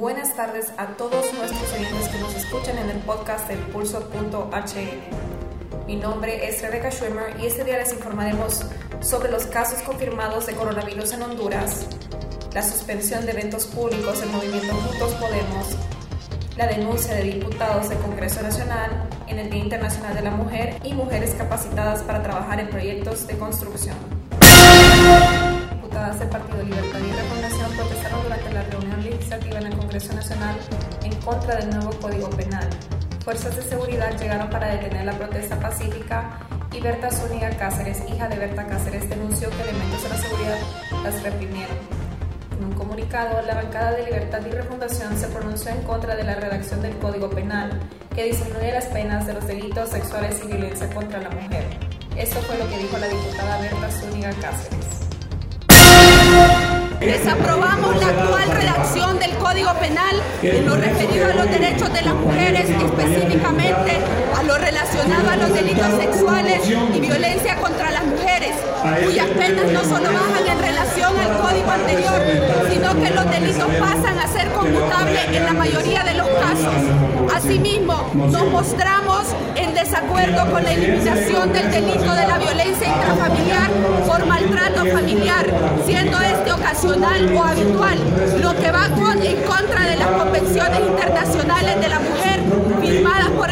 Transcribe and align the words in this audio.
Buenas 0.00 0.34
tardes 0.34 0.72
a 0.78 0.86
todos 0.96 1.30
nuestros 1.34 1.72
oyentes 1.74 2.08
que 2.08 2.18
nos 2.20 2.34
escuchan 2.34 2.78
en 2.78 2.88
el 2.88 2.96
podcast 3.00 3.46
del 3.48 3.58
pulso.hn. 3.58 5.86
Mi 5.86 5.96
nombre 5.96 6.48
es 6.48 6.62
Rebecca 6.62 6.90
Schwimmer 6.90 7.38
y 7.38 7.44
este 7.44 7.64
día 7.64 7.76
les 7.76 7.92
informaremos 7.92 8.62
sobre 9.02 9.30
los 9.30 9.44
casos 9.44 9.82
confirmados 9.82 10.46
de 10.46 10.54
coronavirus 10.54 11.12
en 11.12 11.24
Honduras, 11.24 11.84
la 12.54 12.62
suspensión 12.62 13.26
de 13.26 13.32
eventos 13.32 13.66
públicos 13.66 14.20
del 14.20 14.30
movimiento 14.30 14.74
Juntos 14.74 15.12
Podemos, 15.16 15.66
la 16.56 16.66
denuncia 16.66 17.12
de 17.12 17.24
diputados 17.24 17.90
del 17.90 17.98
Congreso 17.98 18.40
Nacional 18.40 19.06
en 19.26 19.38
el 19.38 19.50
Día 19.50 19.64
Internacional 19.64 20.14
de 20.14 20.22
la 20.22 20.30
Mujer 20.30 20.80
y 20.82 20.94
mujeres 20.94 21.34
capacitadas 21.34 22.00
para 22.04 22.22
trabajar 22.22 22.58
en 22.58 22.70
proyectos 22.70 23.26
de 23.26 23.36
construcción. 23.36 23.96
Diputadas 25.74 26.18
del 26.18 26.30
Partido 26.30 26.62
Libertad 26.62 27.00
y 27.00 27.12
Refundación 27.12 27.69
la 28.60 28.66
reunión 28.70 29.02
legislativa 29.02 29.58
en 29.58 29.66
el 29.68 29.76
Congreso 29.76 30.12
Nacional 30.12 30.56
en 31.02 31.14
contra 31.22 31.56
del 31.56 31.70
nuevo 31.70 31.90
Código 32.00 32.28
Penal. 32.30 32.68
Fuerzas 33.24 33.56
de 33.56 33.62
seguridad 33.62 34.18
llegaron 34.18 34.50
para 34.50 34.68
detener 34.68 35.06
la 35.06 35.12
protesta 35.12 35.58
pacífica 35.58 36.40
y 36.72 36.80
Berta 36.80 37.10
Zúñiga 37.10 37.50
Cáceres, 37.50 38.02
hija 38.08 38.28
de 38.28 38.36
Berta 38.36 38.66
Cáceres, 38.66 39.08
denunció 39.08 39.48
que 39.50 39.62
elementos 39.62 40.02
de 40.02 40.08
la 40.10 40.16
seguridad 40.16 40.58
las 41.02 41.22
reprimieron. 41.22 41.76
En 42.58 42.64
un 42.64 42.72
comunicado, 42.72 43.40
la 43.42 43.54
bancada 43.54 43.92
de 43.92 44.04
Libertad 44.04 44.40
y 44.46 44.50
Refundación 44.50 45.16
se 45.16 45.28
pronunció 45.28 45.70
en 45.70 45.82
contra 45.82 46.14
de 46.14 46.24
la 46.24 46.34
redacción 46.34 46.82
del 46.82 46.96
Código 46.98 47.30
Penal, 47.30 47.80
que 48.14 48.24
disminuye 48.24 48.72
las 48.72 48.86
penas 48.86 49.26
de 49.26 49.34
los 49.34 49.46
delitos 49.46 49.88
sexuales 49.88 50.38
y 50.44 50.48
violencia 50.48 50.92
contra 50.92 51.20
la 51.20 51.30
mujer. 51.30 51.64
Esto 52.16 52.38
fue 52.40 52.58
lo 52.58 52.68
que 52.68 52.78
dijo 52.78 52.98
la 52.98 53.08
diputada 53.08 53.58
Berta 53.58 53.90
Zúñiga 53.90 54.30
Cáceres. 54.40 54.89
Desaprobamos 57.00 57.96
la 57.96 58.08
actual 58.08 58.50
redacción 58.50 59.18
del 59.18 59.30
Código 59.36 59.72
Penal 59.80 60.16
en 60.42 60.66
lo 60.66 60.76
referido 60.76 61.30
a 61.30 61.34
los 61.34 61.50
derechos 61.50 61.90
de 61.94 62.02
las 62.02 62.14
mujeres, 62.14 62.68
específicamente 62.68 63.92
a 64.38 64.42
lo 64.42 64.58
relacionado 64.58 65.30
a 65.30 65.36
los 65.36 65.52
delitos 65.54 65.98
sexuales 65.98 66.60
y 66.94 67.00
violencia 67.00 67.56
contra 67.56 67.90
las 67.90 68.04
mujeres, 68.04 68.54
cuyas 69.06 69.28
penas 69.28 69.72
no 69.72 69.82
solo 69.82 70.10
bajan 70.12 70.46
en 70.46 70.69
al 71.08 71.38
código 71.38 71.70
anterior, 71.70 72.20
sino 72.70 72.94
que 72.94 73.10
los 73.10 73.30
delitos 73.30 73.68
pasan 73.80 74.18
a 74.18 74.28
ser 74.28 74.50
conmutables 74.52 75.20
en 75.32 75.44
la 75.44 75.52
mayoría 75.52 76.04
de 76.04 76.14
los 76.14 76.28
casos. 76.28 76.74
Asimismo, 77.34 78.10
nos 78.14 78.46
mostramos 78.50 79.22
en 79.56 79.74
desacuerdo 79.74 80.50
con 80.50 80.62
la 80.62 80.72
eliminación 80.72 81.52
del 81.52 81.70
delito 81.70 82.12
de 82.12 82.26
la 82.26 82.38
violencia 82.38 82.88
intrafamiliar 82.88 83.70
por 84.06 84.26
maltrato 84.26 84.86
familiar, 84.86 85.46
siendo 85.86 86.20
este 86.20 86.52
ocasional 86.52 87.34
o 87.34 87.44
habitual, 87.44 87.98
lo 88.42 88.56
que 88.56 88.70
va 88.70 88.86
en 89.22 89.42
contra 89.42 89.86
de 89.86 89.96
las 89.96 90.08
convenciones 90.08 90.80
internacionales 90.80 91.80
de 91.80 91.88
la 91.88 91.99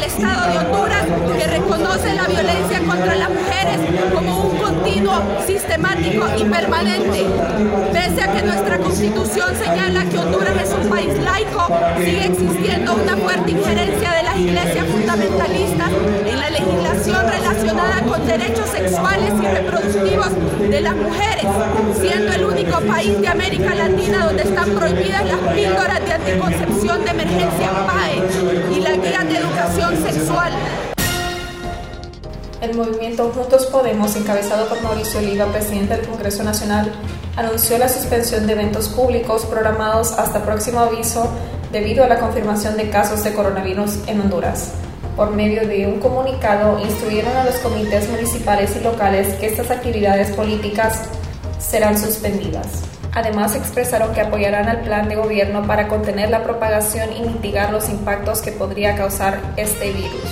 mujer 0.00 0.10
firmadas 0.10 0.50
por 0.50 0.50
el 0.50 0.50
Estado 0.50 0.52
de 0.52 0.58
Honduras 0.58 1.04
que 1.38 1.46
reconoce 1.46 2.14
la 2.14 2.26
violencia 2.26 2.78
contra 2.80 3.14
las 3.16 3.30
mujeres 3.30 3.78
como 4.14 4.50
un 4.50 4.56
continuo, 4.58 5.22
sistemático 5.46 6.26
y 6.38 6.44
permanente. 6.44 7.26
Pese 7.92 8.22
a 8.22 8.32
que 8.32 8.42
nuestra 8.42 8.78
constitución 8.78 9.54
señala 9.56 10.04
que 10.04 10.18
Honduras 10.18 10.54
es 10.62 10.72
un 10.72 10.88
país 10.88 11.18
laico, 11.18 11.68
sigue 11.98 12.26
existiendo 12.26 12.94
una 12.94 13.16
fuerte 13.16 13.50
injerencia 13.50 14.12
de 14.12 14.22
las 14.22 14.36
iglesias 14.36 14.86
relacionada 17.80 18.02
con 18.02 18.26
derechos 18.26 18.68
sexuales 18.68 19.32
y 19.42 19.46
reproductivos 19.46 20.28
de 20.68 20.80
las 20.80 20.96
mujeres, 20.96 21.44
siendo 22.00 22.32
el 22.32 22.44
único 22.44 22.80
país 22.80 23.20
de 23.20 23.28
América 23.28 23.74
Latina 23.74 24.26
donde 24.26 24.42
están 24.42 24.70
prohibidas 24.70 25.24
las 25.26 25.54
píldoras 25.54 26.00
de 26.04 26.12
anticoncepción 26.12 27.04
de 27.04 27.10
emergencia 27.10 27.70
PAE 27.86 28.76
y 28.76 28.80
la 28.80 28.92
guía 28.92 29.24
de 29.24 29.36
educación 29.36 29.96
sexual. 30.02 30.52
El 32.60 32.76
movimiento 32.76 33.32
Juntos 33.34 33.66
Podemos, 33.66 34.14
encabezado 34.16 34.68
por 34.68 34.82
Mauricio 34.82 35.20
Oliva, 35.20 35.46
presidente 35.46 35.96
del 35.96 36.06
Congreso 36.06 36.44
Nacional, 36.44 36.92
anunció 37.36 37.78
la 37.78 37.88
suspensión 37.88 38.46
de 38.46 38.52
eventos 38.52 38.88
públicos 38.88 39.46
programados 39.46 40.12
hasta 40.12 40.44
próximo 40.44 40.80
aviso 40.80 41.30
debido 41.72 42.04
a 42.04 42.08
la 42.08 42.18
confirmación 42.18 42.76
de 42.76 42.90
casos 42.90 43.24
de 43.24 43.32
coronavirus 43.32 44.00
en 44.08 44.20
Honduras. 44.20 44.72
Por 45.16 45.32
medio 45.32 45.66
de 45.66 45.86
un 45.86 46.00
comunicado, 46.00 46.78
instruyeron 46.80 47.36
a 47.36 47.44
los 47.44 47.56
comités 47.56 48.08
municipales 48.08 48.74
y 48.76 48.84
locales 48.84 49.34
que 49.34 49.46
estas 49.46 49.70
actividades 49.70 50.30
políticas 50.32 51.02
serán 51.58 51.98
suspendidas. 51.98 52.84
Además, 53.12 53.56
expresaron 53.56 54.14
que 54.14 54.20
apoyarán 54.20 54.68
al 54.68 54.80
plan 54.82 55.08
de 55.08 55.16
gobierno 55.16 55.66
para 55.66 55.88
contener 55.88 56.30
la 56.30 56.44
propagación 56.44 57.10
y 57.16 57.22
mitigar 57.22 57.72
los 57.72 57.88
impactos 57.88 58.40
que 58.40 58.52
podría 58.52 58.96
causar 58.96 59.40
este 59.56 59.92
virus. 59.92 60.22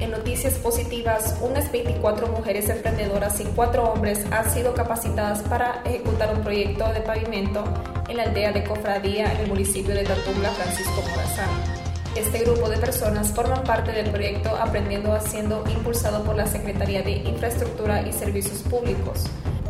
En 0.00 0.10
noticias 0.10 0.54
positivas, 0.54 1.36
unas 1.42 1.70
24 1.70 2.26
mujeres 2.28 2.68
emprendedoras 2.70 3.38
y 3.40 3.44
4 3.44 3.84
hombres 3.84 4.20
han 4.30 4.50
sido 4.50 4.74
capacitadas 4.74 5.42
para 5.42 5.82
ejecutar 5.84 6.34
un 6.34 6.42
proyecto 6.42 6.90
de 6.92 7.00
pavimento 7.00 7.62
en 8.08 8.16
la 8.16 8.24
aldea 8.24 8.52
de 8.52 8.64
Cofradía 8.64 9.30
en 9.32 9.40
el 9.42 9.48
municipio 9.48 9.94
de 9.94 10.04
Tatungla, 10.04 10.50
Francisco 10.50 11.02
Morazán. 11.10 11.81
Este 12.14 12.40
grupo 12.40 12.68
de 12.68 12.76
personas 12.76 13.30
forman 13.30 13.64
parte 13.64 13.90
del 13.90 14.10
proyecto 14.10 14.50
Aprendiendo 14.54 15.14
Haciendo, 15.14 15.64
impulsado 15.70 16.22
por 16.24 16.36
la 16.36 16.46
Secretaría 16.46 17.02
de 17.02 17.12
Infraestructura 17.12 18.06
y 18.06 18.12
Servicios 18.12 18.60
Públicos. 18.60 19.24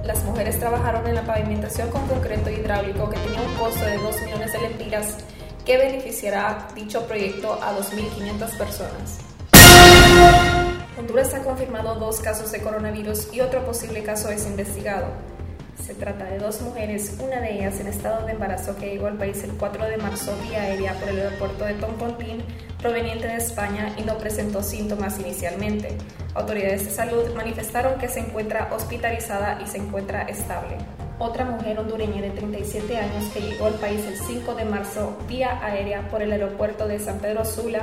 Las 0.05 0.25
mujeres 0.25 0.59
trabajaron 0.59 1.07
en 1.07 1.15
la 1.15 1.25
pavimentación 1.25 1.89
con 1.91 2.05
concreto 2.09 2.51
hidráulico 2.51 3.09
que 3.09 3.19
tenía 3.19 3.41
un 3.41 3.55
costo 3.55 3.85
de 3.85 3.97
2 3.97 4.23
millones 4.23 4.53
de 4.53 4.61
lempiras 4.61 5.19
que 5.65 5.77
beneficiará 5.77 6.67
dicho 6.75 7.07
proyecto 7.07 7.61
a 7.63 7.79
2.500 7.79 8.59
personas. 8.59 9.21
Honduras 10.99 11.33
ha 11.35 11.45
confirmado 11.45 11.95
dos 11.95 12.19
casos 12.19 12.51
de 12.51 12.61
coronavirus 12.61 13.33
y 13.33 13.41
otro 13.41 13.65
posible 13.65 14.03
caso 14.03 14.31
es 14.31 14.47
investigado. 14.47 15.07
Se 15.81 15.95
trata 15.95 16.25
de 16.27 16.39
dos 16.39 16.61
mujeres, 16.61 17.17
una 17.19 17.41
de 17.41 17.55
ellas 17.55 17.81
en 17.81 17.89
estado 17.89 18.27
de 18.27 18.33
embarazo 18.33 18.77
que 18.77 18.91
llegó 18.91 19.07
al 19.07 19.17
país 19.17 19.43
el 19.43 19.53
4 19.53 19.87
de 19.87 19.97
marzo 19.97 20.37
vía 20.49 20.63
aérea 20.63 20.95
por 20.95 21.09
el 21.09 21.21
aeropuerto 21.21 21.65
de 21.65 21.75
Toncontín, 21.75 22.43
proveniente 22.81 23.27
de 23.27 23.37
España 23.37 23.95
y 23.97 24.03
no 24.03 24.17
presentó 24.19 24.63
síntomas 24.63 25.19
inicialmente. 25.19 25.97
Autoridades 26.35 26.85
de 26.85 26.91
salud 26.91 27.35
manifestaron 27.35 27.99
que 27.99 28.09
se 28.09 28.21
encuentra 28.21 28.69
hospitalizada 28.73 29.61
y 29.63 29.67
se 29.67 29.79
encuentra 29.79 30.23
estable. 30.23 30.77
Otra 31.19 31.45
mujer 31.45 31.79
hondureña 31.79 32.23
de 32.23 32.31
37 32.31 32.97
años 32.97 33.31
que 33.33 33.41
llegó 33.41 33.67
al 33.67 33.75
país 33.75 34.05
el 34.07 34.17
5 34.17 34.55
de 34.55 34.65
marzo 34.65 35.17
vía 35.29 35.65
aérea 35.65 36.09
por 36.11 36.23
el 36.23 36.33
aeropuerto 36.33 36.87
de 36.87 36.99
San 36.99 37.19
Pedro 37.19 37.45
Sula 37.45 37.83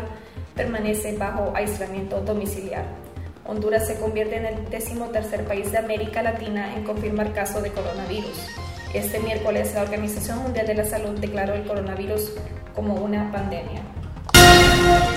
permanece 0.56 1.18
bajo 1.18 1.54
aislamiento 1.56 2.22
domiciliar. 2.22 3.09
Honduras 3.50 3.88
se 3.88 3.96
convierte 3.96 4.38
en 4.38 4.46
el 4.46 4.70
decimotercer 4.70 5.44
país 5.44 5.72
de 5.72 5.80
América 5.80 6.22
Latina 6.22 6.76
en 6.76 6.84
confirmar 6.84 7.34
caso 7.34 7.62
de 7.62 7.72
coronavirus. 7.72 8.38
Este 8.94 9.20
miércoles 9.20 9.72
la 9.74 9.82
Organización 9.82 10.44
Mundial 10.44 10.68
de 10.68 10.76
la 10.76 10.86
Salud 10.86 11.18
declaró 11.20 11.56
el 11.56 11.64
coronavirus 11.64 12.34
como 12.76 12.94
una 12.94 13.32
pandemia. 13.32 13.82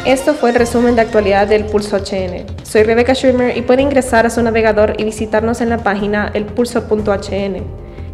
Esto 0.06 0.32
fue 0.32 0.48
el 0.48 0.56
resumen 0.56 0.97
de 0.97 1.03
actualidad 1.03 1.47
del 1.47 1.66
Pulso 1.66 1.98
HN. 1.98 2.47
Soy 2.62 2.84
Rebecca 2.84 3.15
Schwimmer 3.15 3.54
y 3.54 3.60
puede 3.60 3.82
ingresar 3.82 4.25
a 4.25 4.31
su 4.31 4.42
navegador 4.42 4.94
y 4.97 5.04
visitarnos 5.04 5.60
en 5.60 5.69
la 5.69 5.78
página 5.78 6.31
elpulso.hn 6.32 7.62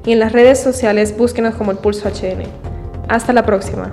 y 0.05 0.13
en 0.13 0.19
las 0.19 0.33
redes 0.33 0.61
sociales 0.61 1.17
búsquenos 1.17 1.55
como 1.55 1.71
el 1.71 1.79
Pulso 1.79 2.09
HN. 2.09 2.43
Hasta 3.09 3.33
la 3.33 3.47
próxima. 3.47 3.93